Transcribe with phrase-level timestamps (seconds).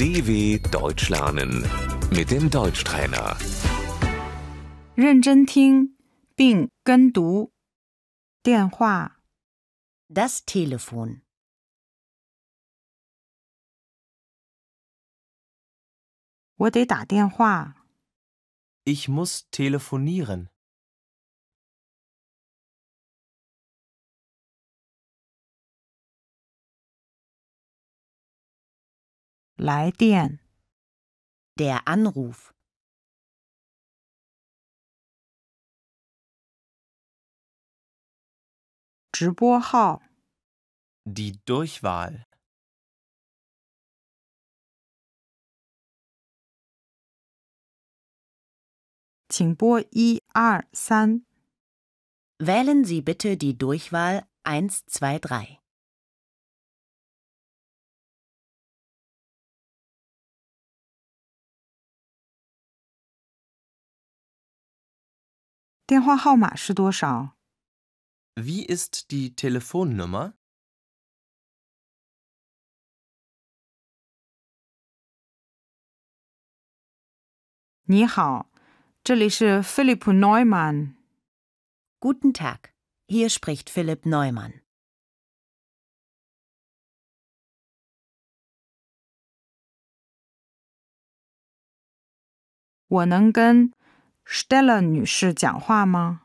[0.00, 1.64] DW Deutsch lernen
[2.10, 3.36] mit dem Deutschtrainer.
[4.94, 5.96] 认真听
[6.34, 7.52] 并跟读。
[8.42, 9.16] 电话，
[10.08, 11.22] Das Telefon.
[16.56, 17.74] 我得打电话。
[18.84, 20.48] Ich muss telefonieren.
[29.63, 30.39] 来电
[31.59, 32.51] Der Anruf.
[41.05, 42.25] Die Durchwahl.
[52.39, 55.60] Wählen Sie bitte die Durchwahl eins zwei drei.
[65.90, 67.36] 电话号码是多少？
[68.34, 70.34] Wie ist die Telefonnummer?
[77.84, 78.50] 你好，
[79.04, 80.96] 这里是菲利普·neu曼。
[82.00, 82.72] Guten Tag.
[83.08, 84.62] Hier spricht Philipp Neumann.
[94.30, 96.22] 我能跟 Stella 女士讲话吗？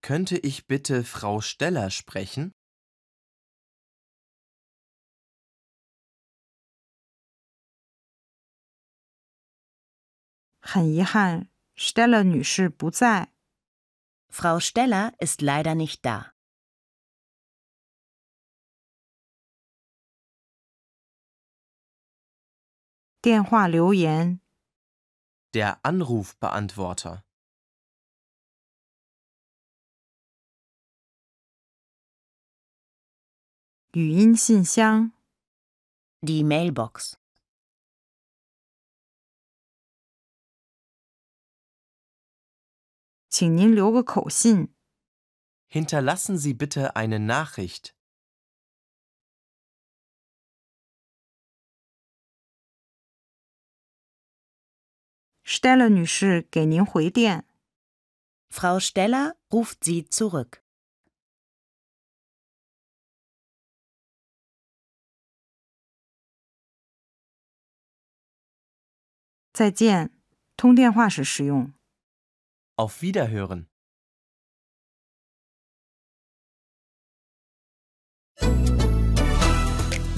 [0.00, 2.52] Könnte ich bitte Frau Steller sprechen?
[10.60, 13.32] 很遗憾，Stella 女士不在。
[14.28, 16.32] Frau Steller ist leider nicht da.
[23.20, 24.40] 电话留言，
[25.53, 27.23] der Anrufbeantworter
[36.21, 37.17] die Mailbox
[45.69, 47.96] Hinterlassen Sie bitte eine Nachricht.
[55.46, 57.46] ，Stella 女士给您回电。
[58.50, 60.60] Frau Steller ruft Sie zurück.
[69.52, 70.10] 再见，
[70.56, 71.72] 通电话时使用。
[72.76, 73.66] Auf Wiederhören.